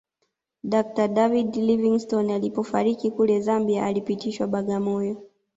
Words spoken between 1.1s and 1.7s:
David